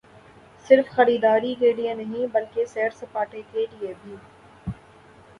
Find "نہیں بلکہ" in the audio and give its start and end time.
1.93-2.65